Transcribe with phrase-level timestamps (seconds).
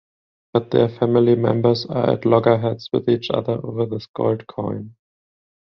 [0.53, 4.95] But their family members are at loggerheads with each other over this gold coin.